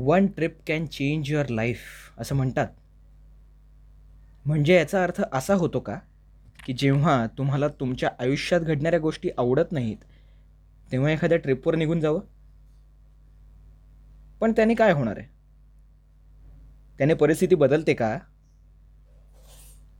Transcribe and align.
One 0.00 0.26
trip 0.26 0.58
can 0.66 0.86
change 0.86 1.32
your 1.32 1.48
life 1.48 1.78
असं 2.18 2.34
म्हणतात. 2.34 2.66
म्हणजे 4.46 4.74
याचा 4.74 5.02
अर्थ 5.02 5.22
असा 5.32 5.54
होतो 5.54 5.80
का 5.80 5.98
की 6.66 6.72
जेव्हा 6.72 7.26
तुम्हाला 7.26 7.68
तुमच्या 7.68 8.10
आयुष्यात 8.18 8.60
घडणाऱ्या 8.60 9.00
गोष्टी 9.00 9.30
आवडत 9.38 9.72
नाहीत 9.72 9.96
तेव्हा 10.92 11.10
एखाद्या 11.10 11.38
ट्रिपवर 11.38 11.74
निघून 11.74 12.00
जावं? 12.00 12.20
पण 14.40 14.52
त्याने 14.52 14.74
काय 14.74 14.92
होणार 14.92 15.18
आहे? 15.18 15.26
त्याने 16.98 17.14
परिस्थिती 17.14 17.54
बदलते 17.54 17.94
का? 17.94 18.18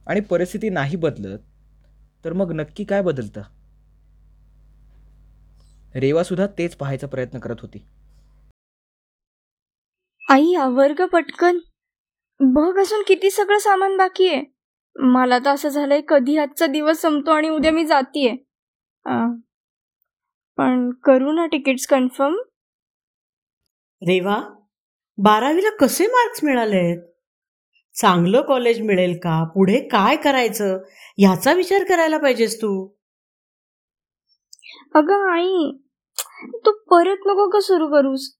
आणि 0.06 0.20
परिस्थिती 0.20 0.68
नाही 0.68 0.96
बदलत 0.96 1.38
तर 2.24 2.32
मग 2.32 2.52
नक्की 2.52 2.84
काय 2.84 3.02
बदलतं? 3.02 3.42
रेवासुद्धा 5.94 6.46
तेच 6.46 6.76
पाहायचा 6.76 7.06
प्रयत्न 7.06 7.38
करत 7.38 7.56
होती. 7.62 7.86
आई 10.28 10.54
आवर 10.60 10.92
ग 10.92 11.04
पटकन. 11.12 11.58
बघ 12.40 12.78
अजून 12.78 13.02
किती 13.06 13.30
सगळं 13.30 13.58
सामान 13.58 13.96
बाकी 13.96 14.28
आहे. 14.28 14.42
मला 14.96 15.38
तर 15.38 15.50
असं 15.50 15.68
झालंय 15.68 16.00
कधी 16.08 16.36
आजचा 16.38 16.66
दिवस 16.66 17.00
संपतो 17.00 17.30
आणि 17.30 17.48
उद्या 17.48 17.72
मी 17.72 17.84
जातीये. 17.86 18.34
पण 20.58 20.90
करू 21.04 21.32
ना 21.32 21.46
तिकीट्स 21.46 21.86
कन्फर्म? 21.86 22.36
रेवा 24.02 24.36
बारावीला 25.18 25.70
कसे 25.76 26.06
मार्क्स 26.06 26.44
मिळालेत? 26.44 26.98
चांगलं 27.94 28.42
कॉलेज 28.42 28.80
मिळेल 28.80 29.16
का? 29.18 29.42
पुढे 29.54 29.80
काय 29.88 30.16
करायचं? 30.16 30.76
ह्याचा 31.18 31.52
विचार 31.52 31.84
करायला 31.84 32.18
पाहिजेस 32.18 32.56
तू. 32.62 32.72
अगं 34.94 35.30
आई 35.32 35.70
तू 36.64 36.72
परत 36.90 37.26
नको 37.26 37.48
का 37.50 37.60
सुरू 37.60 37.88
करूस? 37.88 38.37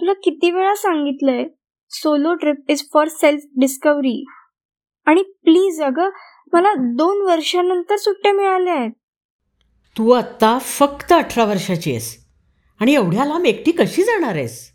तुला 0.00 0.12
किती 0.12 0.50
वेळा 0.50 0.74
सांगितलंय 0.74 1.44
solo 1.90 2.34
trip 2.34 2.56
is 2.68 2.84
for 2.92 3.08
self 3.08 3.42
discovery 3.60 4.24
आणि 5.06 5.22
प्लीज 5.22 5.82
अगं 5.82 6.10
मला 6.52 6.72
दोन 6.74 7.30
वर्षानंतर 7.30 7.96
सुट्ट्या 7.96 8.32
मिळाल्या 8.32 8.74
आहेत. 8.74 8.90
तू 9.98 10.10
आत्ता 10.10 10.58
फक्त 10.58 11.12
अठरा 11.12 11.44
वर्षाची 11.44 11.90
आहेस. 11.90 12.26
आणि 12.80 12.94
एवढ्या 12.94 13.24
लांब 13.24 13.46
एकटी 13.46 13.72
कशी 13.72 14.02
जाणार 14.02 14.34
आहेस? 14.34 14.72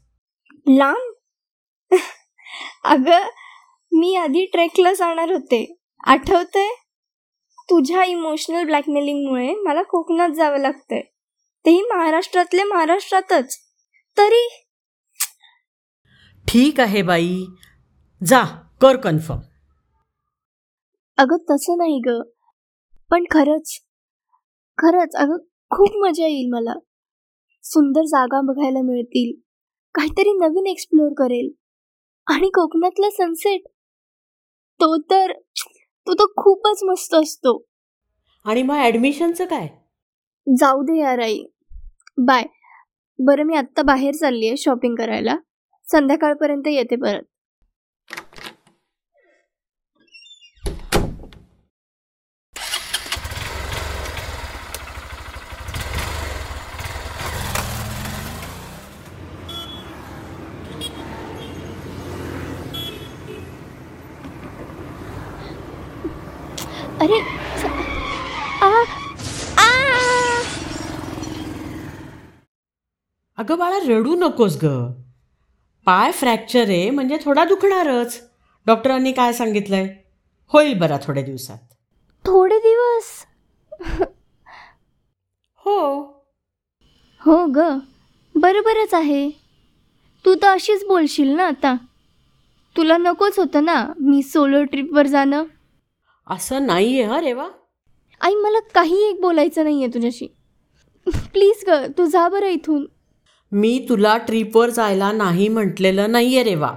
लांब? 0.67 1.13
अगं 2.83 3.27
मी 3.91 4.15
आधी 4.15 4.45
ट्रेकला 4.45 4.93
जाणार 4.93 5.31
होते. 5.31 5.77
आठवतंय? 6.03 6.67
तुझ्या 7.59 8.03
इमोशनल 8.03 8.63
ब्लॅकमेलिंगमुळे 8.63 9.55
मला 9.55 9.81
कोकणात 9.81 10.29
जावं 10.29 10.57
लागतंय. 10.57 11.01
तेही 11.65 11.81
महाराष्ट्रातले 11.81 12.63
महाराष्ट्रातच. 12.63 13.57
तरी 14.17 14.68
ठीक 16.49 16.79
आहे 16.79 17.01
बाई. 17.01 17.45
जा 18.27 18.43
कर 18.81 18.97
कन्फर्म 18.97 19.41
अगं 21.17 21.37
तसं 21.37 21.77
नाही 21.77 22.01
ग. 22.07 22.21
पण 23.11 23.23
खरंच 23.31 23.79
खरंच 24.77 25.15
अगं 25.15 25.37
खूप 25.69 25.89
मजा 25.95 26.27
येईल 26.27 26.49
मला. 26.53 26.73
सुंदर 27.63 28.01
जागा 28.01 28.41
बघायला 28.41 28.81
मिळतील. 28.81 29.39
काहीतरी 29.95 30.33
नवीन 30.33 30.67
एक्सप्लोअर 30.67 31.13
करेल. 31.17 31.51
आणि 32.27 32.49
कोकणातला 32.49 33.09
सनसेट 33.09 33.61
तो 34.79 34.97
तर 34.97 35.31
तो 36.07 36.13
तर 36.13 36.25
खूपच 36.37 36.83
मस्त 36.83 37.15
असतो. 37.15 37.65
आणि 38.45 38.63
मग 38.63 38.75
ॲडमिशनचं 38.75 39.45
काय? 39.45 39.67
जाऊ 40.47 40.81
दे 40.81 40.99
यार 40.99 41.19
आई. 41.19 41.43
बाय. 42.17 42.43
बरं 43.19 43.43
मी 43.43 43.55
आत्ता 43.55 43.81
बाहेर 43.81 44.13
चालली 44.13 44.47
आहे 44.47 44.57
शॉपिंग 44.57 44.95
करायला. 44.95 45.35
संध्याकाळपर्यंत 45.91 46.67
येते 46.67 46.95
परत. 46.95 47.23
अरे 67.01 67.19
आ 68.61 68.69
आ 69.57 69.67
अगं 73.37 73.57
बाळा 73.57 73.77
रडू 73.87 74.15
नकोस 74.15 74.57
ग. 74.63 74.67
पाय 75.89 76.11
फ्रॅक्चर 76.11 76.61
आहे 76.61 76.89
म्हणजे 76.89 77.17
थोडा 77.25 77.45
दुखणारच. 77.45 78.29
डॉक्टरांनी 78.65 79.11
काय 79.11 79.33
सांगितलंय? 79.33 79.95
होईल 80.47 80.79
बरा 80.79 80.97
थोड्या 81.03 81.23
दिवसात. 81.23 81.57
थोडे 82.25 82.57
दिवस? 82.59 83.25
हो. 85.55 86.03
हो 87.19 87.45
ग 87.55 87.59
बरोबरच 88.35 88.93
आहे. 88.93 89.29
तू 90.25 90.35
तर 90.35 90.47
अशीच 90.47 90.85
बोलशील 90.87 91.29
ना 91.29 91.47
आता. 91.47 91.75
तुला 92.77 92.97
नकोच 92.97 93.39
होतं 93.39 93.63
ना 93.63 93.93
मी 93.99 94.23
सोलो 94.23 94.63
ट्रिपवर 94.63 95.07
जाणं? 95.07 95.43
असं 96.27 96.65
नाहीये 96.65 97.03
हा 97.03 97.21
रेवा. 97.21 97.49
आई 98.21 98.35
मला 98.35 98.59
काही 98.59 99.09
एक 99.09 99.21
बोलायचं 99.21 99.63
नाहीये 99.63 99.87
तुझ्याशी. 99.87 100.27
प्लीज 101.07 101.63
ग 101.67 101.69
तू 101.97 102.05
जा 102.05 102.29
बरं 102.29 102.47
इथून. 102.47 102.85
मी 103.51 103.85
तुला 103.89 104.17
ट्रिपवर 104.17 104.69
जायला 104.69 105.11
नाही 105.11 105.47
म्हटलेलं 105.47 106.11
नाहीये 106.11 106.43
रेवा 106.43 106.71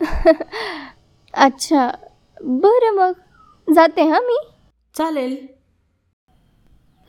अच्छा 1.34 1.90
बरं 2.42 2.94
मग. 2.96 3.12
जाते 3.68 4.02
हां 4.02 4.20
मी? 4.22 4.36
चालेल. 4.94 5.36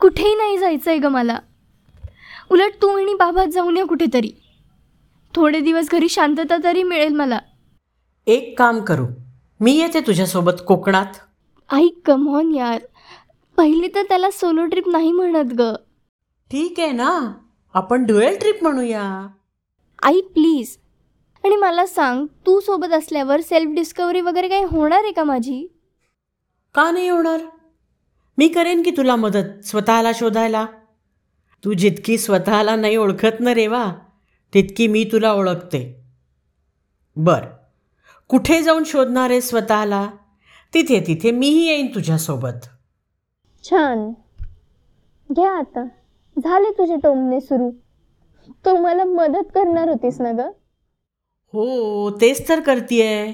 कुठेही 0.00 0.34
नाही 0.34 0.58
जायचंय 0.58 0.98
ग 0.98 1.06
मला. 1.06 1.38
उलट 2.50 2.82
तू 2.82 2.88
आणि 2.98 3.14
बाबात 3.14 3.46
जाऊन 3.46 3.76
या 3.76 3.84
कुठेतरी. 3.86 4.30
थोडे 5.34 5.60
दिवस 5.60 5.90
घरी 5.92 6.08
शांतता 6.08 6.56
तरी 6.64 6.82
मिळेल 6.82 7.14
मला. 7.14 7.38
एक 8.26 8.58
काम 8.58 8.80
करू. 8.80 9.06
मी 9.60 9.72
येते 9.72 10.00
तुझ्यासोबत 10.00 10.62
कोकणात. 10.66 11.12
आई 11.70 11.88
कमॉन 12.04 12.54
यार. 12.54 12.78
पहिली 13.58 13.88
तर 13.94 14.02
त्याला 14.02 14.30
सोलो 14.30 14.66
ट्रिप 14.66 14.88
नाही 14.88 15.12
म्हणत 15.12 15.52
ग. 15.58 15.72
ठीक 16.50 16.80
आहे 16.80 16.92
ना? 16.92 17.32
आपण 17.76 18.04
ड्युएल 18.04 18.38
ट्रिप 18.38 18.58
म्हणूया. 18.62 19.28
आई 20.02 20.20
प्लीज. 20.20 20.78
आणि 21.44 21.56
मला 21.56 21.86
सांग 21.86 22.26
तू 22.26 22.60
सोबत 22.60 22.86
असल्यावर 22.86 23.40
सेल्फ 23.40 23.74
डिस्कवरी 23.74 24.20
वगैरे 24.20 24.48
काही 24.48 24.64
होणार 24.64 24.98
आहे 24.98 25.12
का 25.12 25.24
माझी? 25.24 25.80
का 26.74 26.90
नाही 26.90 27.08
होणार? 27.08 27.40
मी 28.38 28.48
करेन 28.48 28.82
की 28.82 28.90
तुला 28.90 29.16
मदत 29.16 29.64
स्वतःला 29.64 30.12
शोधायला. 30.14 30.66
तू 31.64 31.72
जितकी 31.72 32.18
स्वतःला 32.18 32.76
नाही 32.76 32.96
ओळखत 32.96 33.40
ना 33.40 33.54
रेवा 33.54 33.92
तितकी 34.54 34.86
मी 34.86 35.04
तुला 35.12 35.32
ओळखते. 35.32 36.04
बर. 37.16 37.44
कुठे 38.28 38.62
जाऊन 38.62 38.84
शोधणार 38.84 39.30
आहे 39.30 39.40
स्वतःला? 39.40 40.10
तिथे 40.74 41.00
तिथे 41.00 41.30
मीही 41.30 41.66
येईन 41.66 41.94
तुझ्यासोबत. 41.94 42.66
छान. 43.64 44.10
घ्या 45.32 45.58
आता. 45.58 45.86
झाले 46.38 46.70
तुझे 46.70 46.96
टोमणे 46.96 47.40
सुरू? 47.40 47.70
तू 48.64 48.76
मला 48.76 49.04
मदत 49.04 49.48
करणार 49.54 49.88
होतीस 49.88 50.20
ना 50.20 50.32
ग? 50.32 50.40
हो 51.52 52.10
तेच 52.10 52.48
तर 52.48 52.60
करतीये. 52.60 53.32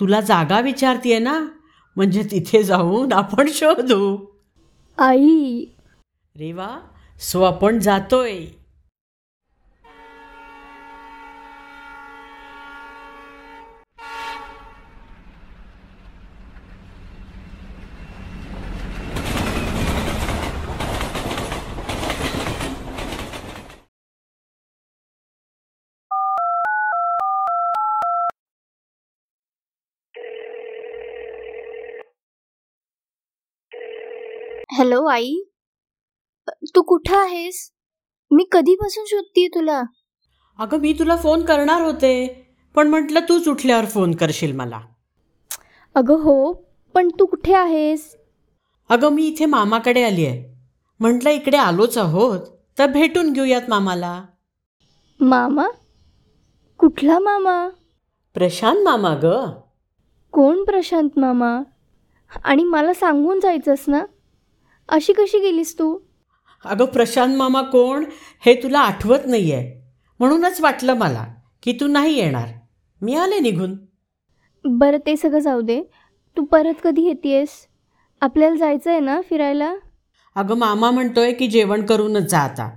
तुला 0.00 0.20
जागा 0.20 0.60
विचारतीये 0.60 1.18
ना? 1.18 1.48
म्हणजे 1.96 2.22
तिथे 2.22 2.62
जाऊन 2.62 3.12
आपण 3.12 3.46
शोधू. 3.48 4.16
आई. 4.98 5.64
रेवा 6.38 6.80
सो 7.20 7.42
आपण 7.42 7.78
जातोय. 7.78 8.38
हॅलो 34.78 35.06
आई. 35.06 35.34
तू 36.48 36.82
कुठं 36.82 37.16
आहेस? 37.16 37.72
मी 38.30 38.48
कधीपासून 38.52 39.04
शोधतीये 39.06 39.48
तुला? 39.48 39.82
अगं 40.58 40.78
मी 40.78 40.92
तुला 40.92 41.16
फोन 41.16 41.44
करणार 41.44 41.82
होते 41.82 42.46
पण 42.74 42.88
म्हटलं 42.88 43.20
तूच 43.20 43.48
उठल्यावर 43.48 43.84
फोन 43.84 44.14
करशील 44.14 44.52
मला. 44.52 44.80
अगं 45.94 46.14
हो 46.14 46.52
पण 46.94 47.08
तू 47.08 47.26
कुठे 47.26 47.54
आहेस? 47.54 48.16
अगं 48.88 49.08
मी 49.08 49.26
इथे 49.26 49.46
मामाकडे 49.46 50.04
आली 50.04 50.26
आहे 50.26 50.60
म्हटलं 51.00 51.30
इकडे 51.30 51.56
आलोच 51.56 51.98
आहोत 51.98 52.40
तर 52.78 52.86
भेटून 52.86 53.32
घेऊयात 53.32 53.62
मामाला. 53.68 54.24
मामा? 55.20 55.68
कुठला 56.78 57.18
मामा? 57.18 57.68
प्रशांत 58.34 58.84
मामा 58.84 59.14
ग. 59.22 59.26
कोण 60.32 60.64
प्रशांत 60.64 61.18
मामा? 61.18 61.62
आणि 62.44 62.64
मला 62.64 62.94
सांगून 62.94 63.40
जायचंस 63.40 63.84
ना? 63.88 64.04
अशी 64.88 65.12
कशी 65.12 65.38
गेलीस 65.38 65.74
तू? 65.78 65.98
अगं 66.64 66.84
प्रशांत 66.84 67.36
मामा 67.36 67.62
कोण 67.62 68.04
हे 68.46 68.54
तुला 68.62 68.78
आठवत 68.78 69.26
नाही 69.26 69.52
आहे 69.52 69.92
म्हणूनच 70.20 70.60
वाटलं 70.60 70.94
मला 70.94 71.24
की 71.62 71.72
तू 71.72 71.86
नाही 71.86 72.14
येणार. 72.14 72.48
मी 73.00 73.14
आले 73.14 73.38
निघून. 73.40 73.74
बरं 74.64 74.98
ते 75.06 75.16
सगळं 75.16 75.38
जाऊ 75.38 75.60
दे. 75.60 75.80
तू 76.36 76.44
परत 76.44 76.74
कधी 76.84 77.02
येतेस 77.02 77.48
आपल्याला 78.20 78.56
जायचं 78.56 78.90
आहे 78.90 79.00
ना 79.00 79.20
फिरायला? 79.30 79.74
अगं 80.34 80.58
मामा 80.58 80.90
म्हणतोय 80.90 81.32
की 81.32 81.46
जेवण 81.46 81.86
करूनच 81.86 82.30
जा 82.30 82.38
आता. 82.38 82.70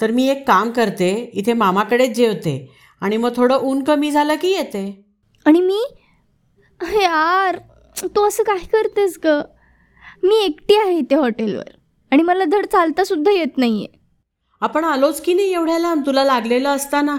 तर 0.00 0.10
मी 0.10 0.28
एक 0.28 0.46
काम 0.46 0.70
करते 0.70 1.30
इथे 1.34 1.52
मामाकडेच 1.52 2.16
जेवते 2.16 2.54
आणि 3.00 3.16
मग 3.16 3.36
थोडं 3.36 3.58
ऊन 3.58 3.82
कमी 3.84 4.10
झालं 4.10 4.34
की 4.34 4.48
येते. 4.48 5.04
आणि 5.46 5.60
मी? 5.60 5.80
यार 6.80 7.58
तू 8.04 8.26
असं 8.28 8.42
काय 8.42 8.58
करतेस 8.58 9.18
ग? 9.24 9.28
मी 10.22 10.44
एकटी 10.44 10.74
आहे 10.74 10.98
इथे 10.98 11.14
हॉटेलवर 11.14 11.68
आणि 12.12 12.22
मला 12.22 12.44
धड 12.44 12.66
चालता 12.66 13.04
सुद्धा 13.04 13.30
येत 13.32 13.58
नाहीये. 13.58 13.86
आपण 14.60 14.84
आलोच 14.84 15.20
की 15.20 15.34
नाही 15.34 15.52
एवढ्या 15.52 15.78
लांब? 15.78 16.06
तुला 16.06 16.24
लागलेलं 16.24 16.68
असताना? 16.68 17.18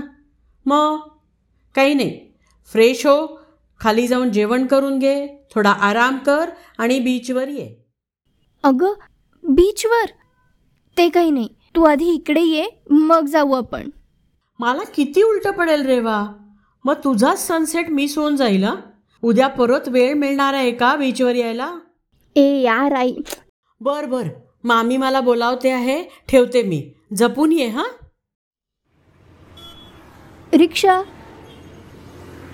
मग? 0.65 0.97
काही 1.75 1.93
नाही. 1.93 2.19
फ्रेश 2.71 3.05
हो. 3.05 3.39
खाली 3.79 4.07
जाऊन 4.07 4.31
जेवण 4.31 4.65
करून 4.65 4.99
घे. 4.99 5.27
थोडा 5.55 5.69
आराम 5.69 6.17
कर 6.17 6.49
आणि 6.77 6.99
बीचवर 6.99 7.47
ये. 7.47 7.87
अगं 8.63 8.93
बीचवर? 9.43 10.05
ते 10.97 11.09
काही 11.09 11.31
नाही. 11.31 11.49
तू 11.75 11.83
आधी 11.83 12.13
इकडे 12.13 12.41
ये 12.41 12.69
मग 12.89 13.25
जाऊ 13.25 13.51
आपण. 13.51 13.89
मला 14.59 14.83
किती 14.95 15.23
उलटं 15.23 15.51
पडेल 15.51 15.85
रे 15.85 15.99
वा. 15.99 16.27
मग 16.85 16.93
तुझाच 16.93 17.47
सनसेट 17.47 17.89
मिस 17.89 18.17
होऊन 18.17 18.35
जाईल 18.35 18.63
हं? 18.63 18.75
उद्या 19.21 19.47
परत 19.47 19.87
वेळ 19.87 20.13
मिळणार 20.13 20.53
आहे 20.53 20.71
का 20.71 20.95
बीचवर 20.95 21.35
यायला? 21.35 21.75
ए 22.39 22.61
यार 22.61 22.93
आई. 22.93 23.15
बर 23.81 24.05
बर. 24.05 24.27
मामी 24.63 24.97
मला 24.97 25.21
बोलावते 25.21 25.69
आहे 25.71 26.01
ठेवते 26.29 26.63
मी. 26.63 26.81
जपून 27.17 27.51
ये 27.51 27.67
हां? 27.67 27.87
रिक्षा. 30.53 31.01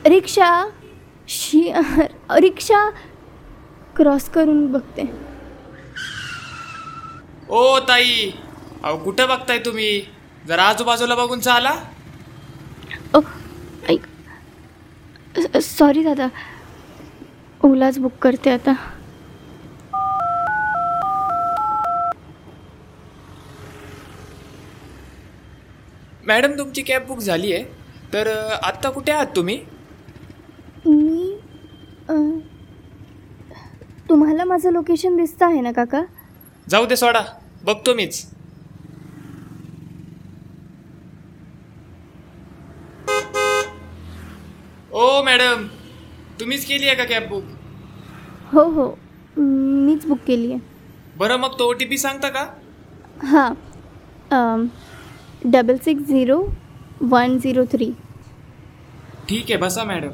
रिक्षा. 0.05 0.49
शी 1.27 1.71
रिक्षा. 2.39 2.89
क्रॉस 3.95 4.29
करून 4.29 4.71
बघते. 4.71 5.03
ओ 7.49 7.79
ताई. 7.79 8.31
अहो 8.83 8.97
कुठं 8.97 9.27
बघताय 9.27 9.59
तुम्ही? 9.59 10.01
जरा 10.47 10.63
आजूबाजूला 10.63 11.15
बघून 11.15 11.39
चाला. 11.39 11.75
ओ 13.15 13.19
ऐक 13.89 14.05
सॉरी 15.61 16.03
दादा. 16.03 16.27
ओलाच 17.63 17.97
बुक 17.99 18.13
करते 18.21 18.49
आता. 18.49 18.73
मॅडम 26.27 26.57
तुमची 26.57 26.81
कॅब 26.81 27.05
बुक 27.07 27.19
झाली 27.19 27.53
आहे. 27.53 27.63
तर 28.13 28.27
आत्ता 28.63 28.89
कुठे 28.89 29.11
आहात 29.11 29.35
तुम्ही? 29.35 29.57
मी 30.85 31.31
अं, 32.09 32.39
तुम्हाला 34.09 34.43
माझं 34.45 34.71
लोकेशन 34.71 35.15
दिसतं 35.17 35.45
आहे 35.45 35.61
ना 35.61 35.71
काका? 35.71 36.01
जाऊ 36.69 36.85
दे 36.85 36.95
सोडा 36.95 37.21
बघतो 37.63 37.93
मीच. 37.93 38.25
ओ 44.91 45.21
मॅडम 45.23 45.65
तुम्हीच 46.39 46.65
केली 46.65 46.87
आहे 46.87 46.95
का 46.95 47.03
कॅब 47.03 47.27
बुक? 47.29 47.43
हो 48.53 48.63
हो 48.71 48.87
मीच 49.37 50.05
बुक 50.05 50.19
केली 50.27 50.51
आहे. 50.51 50.59
बरं 51.17 51.37
मग 51.37 51.59
तो 51.59 51.69
ओ 51.69 51.73
टी 51.73 51.85
पी 51.85 51.97
सांगता 51.97 52.29
का? 52.29 52.45
हां 53.23 53.53
double 55.51 55.77
six 55.85 56.07
zero 56.09 56.37
one 57.11 57.37
zero 57.39 57.63
three. 57.71 57.91
ठीक 59.29 59.43
आहे 59.49 59.57
बसा 59.57 59.83
मॅडम. 59.83 60.11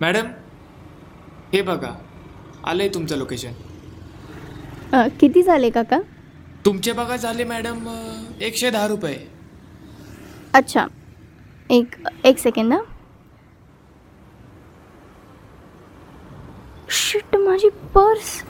मॅडम 0.00 0.26
हे 1.52 1.62
बघा 1.62 1.92
आलंय 2.70 2.88
तुमचं 2.94 3.16
लोकेशन. 3.18 3.52
किती 5.20 5.42
झाले 5.42 5.70
काका? 5.70 5.98
तुमचे 6.64 6.92
बघा 6.92 7.16
झाले 7.16 7.44
मॅडम 7.44 7.88
अ, 7.88 7.94
एकशे 8.44 8.70
दहा 8.70 8.86
रुपये. 8.88 9.16
अच्छा 10.54 10.86
एक 11.70 11.94
एक 12.24 12.38
सेकंड 12.38 12.68
ना 12.68 12.78
शिट 16.96 17.36
माझी 17.36 17.68
पर्स 17.96 18.42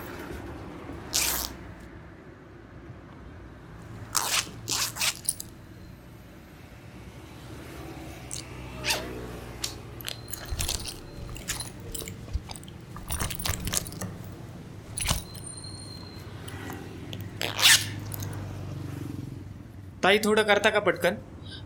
ताई 20.02 20.18
थोडं 20.24 20.42
करता 20.42 20.70
का 20.70 20.80
पटकन? 20.80 21.14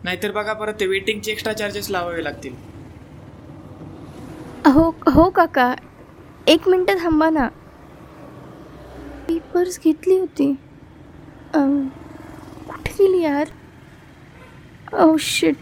नाहीतर 0.05 0.31
बघा 0.33 0.53
परत 0.53 0.75
ते 0.81 0.87
वेटिंगचे 0.87 1.33
एक्स्ट्रा 1.33 1.53
चार्जेस 1.53 1.91
लावावे 1.91 2.25
लागतील. 2.25 2.55
हो 4.67 4.89
हो 5.15 5.29
काका. 5.31 5.75
एक 6.49 6.69
मिनटं 6.69 6.99
थांबा 6.99 7.29
ना. 7.31 7.49
मी 9.31 9.39
पर्स 9.39 9.79
घेतली 9.85 10.19
होती. 10.19 10.53
कुठे 11.55 12.93
गेली 12.93 13.21
यार? 13.23 13.49
ओ 14.93 15.17
शिट 15.21 15.57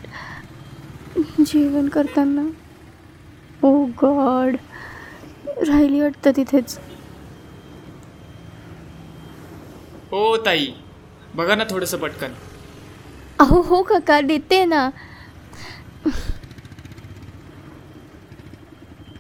जेवण 1.40 1.88
करताना. 1.88 2.44
ओ 3.62 3.72
गॉड 4.02 4.56
राहिली 5.68 6.00
वाटतं 6.00 6.30
तिथेच. 6.36 6.78
हो 10.12 10.36
ताई. 10.46 10.66
बघा 11.36 11.54
ना 11.54 11.64
थोडंसं 11.70 11.98
पटकन. 11.98 12.34
अहो 13.38 13.60
हो 13.62 13.82
काका 13.82 14.20
देते 14.20 14.64
ना? 14.64 14.90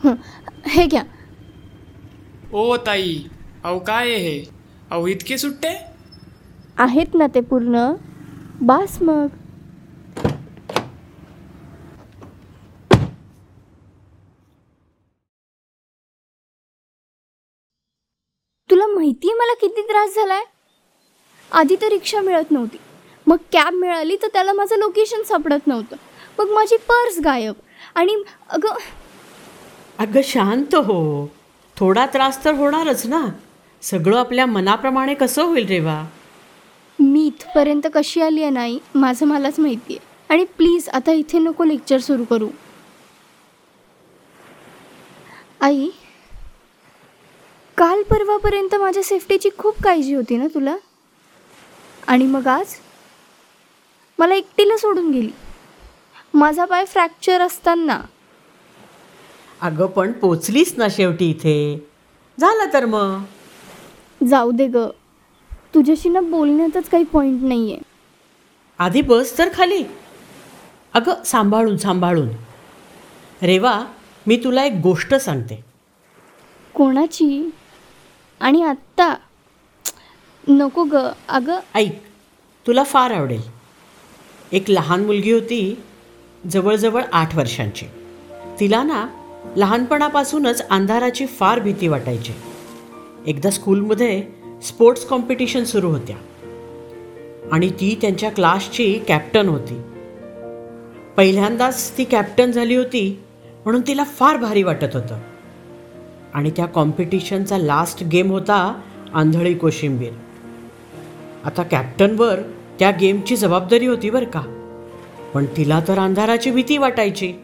हं, 0.04 0.14
हे 0.66 0.86
घ्या. 0.86 1.02
ओ 2.52 2.76
ताई. 2.76 3.28
अहो 3.68 3.78
काय 3.78 4.14
आहे 4.14 4.16
हे? 4.16 4.44
अहो 4.90 5.06
इतके 5.06 5.38
सुट्टे? 5.38 5.80
आहेत 6.78 7.06
ना 7.14 7.26
ते 7.26 7.40
पूर्ण. 7.40 7.94
बास 8.60 9.02
मग. 9.02 9.26
तुला 18.70 18.86
माहिती 18.86 19.30
आहे 19.30 19.38
मला 19.38 19.54
किती 19.54 19.82
त्रास 19.82 20.14
झालाय? 20.14 20.42
आधी 21.52 21.76
तर 21.76 21.88
रिक्षा 21.88 22.20
मिळत 22.20 22.50
नव्हती. 22.50 22.76
मग 23.26 23.36
कॅब 23.52 23.74
मिळाली 23.74 24.16
तर 24.16 24.28
त्याला 24.32 24.52
माझं 24.52 24.76
लोकेशन 24.76 25.22
सापडत 25.22 25.66
नव्हतं. 25.66 25.96
मग 26.38 26.48
माझी 26.54 26.76
पर्स 26.76 27.18
गायब. 27.24 27.54
आणि 27.94 28.24
अगं 28.50 28.68
अगं 29.98 30.20
शांत 30.24 30.74
हो. 30.74 31.30
थोडा 31.76 32.06
त्रास 32.06 32.44
तर 32.44 32.54
होणारच 32.54 33.06
ना. 33.06 33.28
सगळं 33.82 34.18
आपल्या 34.18 34.46
मनाप्रमाणे 34.46 35.14
कसं 35.14 35.42
होईल 35.42 35.66
रे 35.66 35.80
वा 35.80 36.04
मी 36.98 37.26
इथपर्यंत 37.26 37.86
कशी 37.94 38.20
आली 38.20 38.42
आहे 38.42 38.50
नाही 38.50 38.78
माझं 38.94 39.26
मलाच 39.26 39.58
माहिती 39.58 39.96
आहे. 39.96 40.06
आणि 40.30 40.44
प्लीज 40.44 40.88
आता 40.88 41.12
इथे 41.12 41.38
नको 41.38 41.64
लेक्चर 41.64 41.98
सुरू 41.98 42.24
करू. 42.24 42.48
आई 45.60 45.88
काल 47.76 48.02
परवापर्यंत 48.02 48.74
माझ्या 48.74 49.02
सेफ्टीची 49.02 49.48
खूप 49.58 49.82
काळजी 49.82 50.14
होती 50.14 50.36
ना 50.36 50.46
तुला? 50.46 50.76
आणि 52.08 52.26
मग 52.26 52.46
आज? 52.46 52.74
मला 54.18 54.34
एकटीला 54.34 54.76
सोडून 54.76 55.10
गेली. 55.10 55.30
माझा 56.34 56.64
पाय 56.64 56.84
फ्रॅक्चर 56.84 57.40
असताना. 57.40 58.00
अगं 59.60 59.86
पण 59.86 60.12
पोचलीस 60.12 60.74
ना 60.76 60.86
शेवटी 60.90 61.30
इथे. 61.30 61.86
झालं 62.40 62.72
तर 62.72 62.84
मग. 62.84 63.22
जाऊ 64.26 64.50
दे 64.50 64.66
ग. 64.66 64.76
तुझ्याशी 65.74 66.08
ना 66.08 66.20
बोलण्यातच 66.20 66.88
काही 66.88 67.04
पॉईंट 67.04 67.42
नाही 67.42 67.72
आहे 67.72 67.80
आधी 68.78 69.02
बस 69.02 69.38
तर 69.38 69.48
खाली. 69.54 69.82
अगं 70.94 71.22
सांभाळून 71.24 71.76
सांभाळून. 71.76 72.28
रेवा 73.42 73.84
मी 74.26 74.36
तुला 74.36 74.64
एक 74.64 74.72
गोष्ट 74.82 75.14
सांगते. 75.14 75.64
कोणाची? 76.74 77.50
आणि 78.40 78.62
आत्ता? 78.62 79.14
नको 80.48 80.84
ग. 80.84 80.96
अगं 81.28 81.58
ऐक 81.74 82.02
तुला 82.66 82.82
फार 82.82 83.10
आवडेल. 83.10 83.42
एक 84.52 84.70
लहान 84.70 85.04
मुलगी 85.04 85.32
होती 85.32 85.82
जवळजवळ 86.50 87.02
आठ 87.12 87.36
वर्षांची. 87.36 87.86
तिला 88.60 88.82
ना 88.82 89.06
लहानपणापासूनच 89.56 90.68
अंधाराची 90.68 91.26
फार 91.26 91.60
भीती 91.60 91.88
वाटायची. 91.88 92.32
एकदा 93.28 93.50
स्कूलमध्ये 93.50 94.22
स्पोर्ट्स 94.62 95.04
कॉम्पिटिशन 95.04 95.64
सुरू 95.64 95.88
होत्या. 95.88 96.16
आणि 97.52 97.70
ती 97.70 97.98
त्यांच्या 98.00 98.30
क्लासची 98.30 99.00
कॅप्टन 99.08 99.48
होती. 99.48 99.82
पहिल्यांदाच 101.16 101.98
ती 101.98 102.04
कॅप्टन 102.04 102.50
झाली 102.50 102.74
होती 102.74 103.22
म्हणून 103.64 103.80
तिला 103.86 104.04
फार 104.04 104.36
भारी 104.36 104.62
वाटत 104.62 104.94
होतं. 104.94 105.18
आणि 106.34 106.50
त्या 106.50 106.66
कॉम्पिटिशनचा 106.66 107.58
लास्ट 107.58 108.04
गेम 108.04 108.30
होता 108.30 108.80
आंधळी 109.14 109.54
कोशिंबीर. 109.54 110.12
आता 111.44 111.62
कॅप्टनवर 111.62 112.40
त्या 112.78 112.90
गेमची 112.90 113.36
जबाबदारी 113.36 113.86
होती 113.86 114.10
बरं 114.10 114.26
का. 114.26 114.42
पण 115.34 115.44
तिला 115.56 115.80
तर 115.88 115.98
अंधाराची 115.98 116.50
भीती 116.50 116.78
वाटायची. 116.78 117.34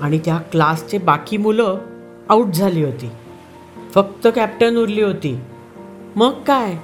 आणि 0.00 0.18
त्या 0.18 0.36
क्लासचे 0.36 0.98
बाकी 0.98 1.36
मुलं 1.36 1.78
आऊट 2.28 2.46
झाली 2.46 2.84
होती. 2.84 3.10
फक्त 3.94 4.28
कॅप्टन 4.34 4.76
उरली 4.76 5.02
होती. 5.02 5.40
मग 6.16 6.42
काय? 6.42 6.76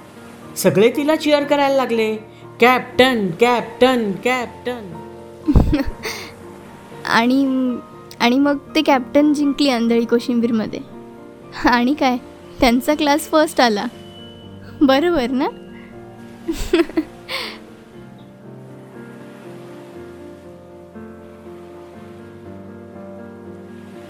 सगळे 0.56 0.92
तिला 0.96 1.16
चिअर 1.16 1.44
करायला 1.44 1.76
लागले. 1.76 2.16
Captain 2.60 3.30
captain 3.40 4.12
captain. 4.24 4.92
आणि 7.04 7.76
आणि 8.20 8.38
मग 8.38 8.58
ते 8.74 8.82
कॅप्टन 8.82 9.34
जिंकली 9.34 9.68
आंधळी 9.68 10.04
कोशिंबीरमध्ये. 10.04 10.80
आणि 11.64 11.94
काय? 11.94 12.16
त्यांचा 12.60 12.94
क्लास 12.94 13.20
फर्स्ट 13.20 13.60
आला. 13.60 13.84
बरोबर 14.80 15.26
ना? 15.30 15.48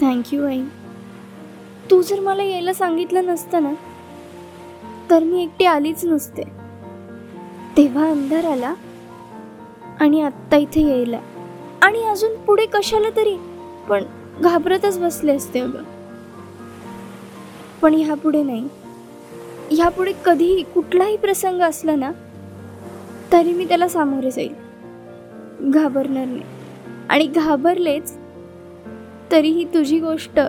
थँक्यू 0.01 0.45
आई. 0.47 0.61
तू 1.91 2.01
जर 2.01 2.19
मला 2.19 2.43
यायला 2.43 2.73
सांगितलं 2.73 3.25
नसतं 3.25 3.63
ना 3.63 3.71
तर 5.09 5.23
मी 5.23 5.43
एकटी 5.43 5.65
आलीच 5.65 6.05
नसते. 6.05 6.43
तेव्हा 7.77 8.09
अंधार 8.09 8.45
आला 8.45 8.73
आणि 9.99 10.21
आत्ता 10.21 10.57
इथे 10.57 10.89
यायला. 10.89 11.19
आणि 11.81 12.03
अजून 12.03 12.35
पुढे 12.35 12.65
कशाला 12.65 13.09
तरी 13.15 13.37
पण 13.89 14.03
घाबरतच 14.39 14.99
बसले 14.99 15.35
असते 15.35 15.59
अगं. 15.59 15.83
पण 17.81 17.93
ह्यापुढे 17.93 18.43
नाही. 18.43 18.67
ह्यापुढे 19.71 20.13
कधीही 20.25 20.63
कुठलाही 20.63 21.17
प्रसंग 21.17 21.61
असला 21.61 21.95
ना 21.95 22.11
तरी 23.33 23.53
मी 23.53 23.65
त्याला 23.65 23.87
सामोरे 23.87 24.31
जाईल. 24.31 24.53
घाबरणार 25.59 26.25
नाही. 26.25 26.43
आणि 27.09 27.27
घाबरलेच 27.27 28.13
तरीही 29.31 29.63
तुझी 29.63 29.99
गोष्ट 29.99 30.39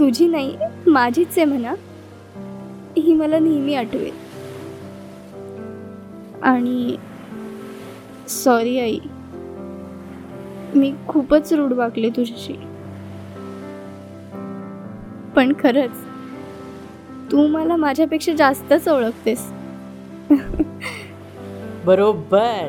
तुझी 0.00 0.26
नाही 0.26 0.56
माझीच 0.86 1.28
आहे 1.36 1.44
म्हणा. 1.44 1.74
ही 2.98 3.14
मला 3.14 3.38
नेहमी 3.38 3.74
आठवेल. 3.74 4.14
आणि 6.42 6.96
सॉरी 8.28 8.80
आई. 8.80 8.98
मी 10.74 10.94
खूपच 11.08 11.52
रूढ 11.52 11.72
वागले 11.72 12.10
तुझ्याशी. 12.10 12.52
पण 15.36 15.52
खरंच 15.58 15.90
तू 17.32 17.46
मला 17.46 17.76
माझ्यापेक्षा 17.76 18.32
जास्तच 18.32 18.88
ओळखतेस. 18.88 19.52
बरोबर. 21.84 22.68